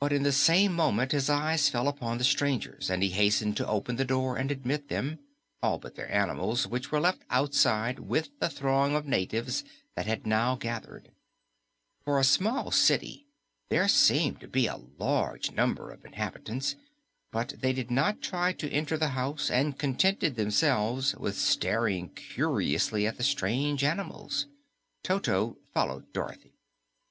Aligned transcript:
But 0.00 0.12
in 0.12 0.22
the 0.22 0.32
same 0.32 0.74
moment 0.74 1.12
his 1.12 1.30
eyes 1.30 1.70
fell 1.70 1.88
upon 1.88 2.18
the 2.18 2.24
strangers 2.24 2.90
and 2.90 3.02
he 3.02 3.08
hastened 3.08 3.56
to 3.56 3.66
open 3.66 3.96
the 3.96 4.04
door 4.04 4.36
and 4.36 4.50
admit 4.50 4.90
them 4.90 5.18
all 5.62 5.78
but 5.78 5.94
the 5.94 6.14
animals, 6.14 6.66
which 6.66 6.92
were 6.92 7.00
left 7.00 7.22
outside 7.30 7.98
with 8.00 8.28
the 8.38 8.50
throng 8.50 8.94
of 8.94 9.06
natives 9.06 9.64
that 9.94 10.04
had 10.04 10.26
now 10.26 10.56
gathered. 10.56 11.10
For 12.04 12.20
a 12.20 12.22
small 12.22 12.70
city 12.70 13.28
there 13.70 13.88
seemed 13.88 14.40
to 14.40 14.46
be 14.46 14.66
a 14.66 14.76
large 14.76 15.50
number 15.52 15.90
of 15.90 16.04
inhabitants, 16.04 16.76
but 17.32 17.54
they 17.62 17.72
did 17.72 17.90
not 17.90 18.20
try 18.20 18.52
to 18.52 18.70
enter 18.70 18.98
the 18.98 19.08
house 19.16 19.50
and 19.50 19.78
contented 19.78 20.36
themselves 20.36 21.14
with 21.14 21.38
staring 21.38 22.10
curiously 22.10 23.06
at 23.06 23.16
the 23.16 23.24
strange 23.24 23.82
animals. 23.82 24.48
Toto 25.02 25.56
followed 25.72 26.12
Dorothy. 26.12 26.52